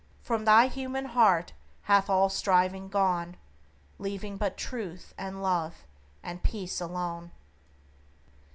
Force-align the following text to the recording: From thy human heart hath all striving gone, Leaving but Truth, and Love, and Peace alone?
From 0.23 0.45
thy 0.45 0.65
human 0.65 1.05
heart 1.05 1.53
hath 1.83 2.09
all 2.09 2.27
striving 2.27 2.87
gone, 2.89 3.37
Leaving 3.99 4.35
but 4.35 4.57
Truth, 4.57 5.13
and 5.15 5.43
Love, 5.43 5.85
and 6.23 6.41
Peace 6.41 6.81
alone? 6.81 7.29